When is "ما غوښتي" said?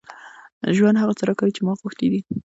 1.65-2.07